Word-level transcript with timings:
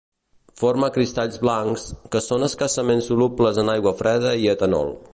Forma 0.61 0.89
cristalls 0.95 1.37
blancs, 1.43 1.85
que 2.15 2.23
són 2.29 2.49
escassament 2.49 3.07
solubles 3.11 3.63
en 3.65 3.73
aigua 3.79 3.97
freda 4.05 4.37
i 4.47 4.53
etanol. 4.59 4.97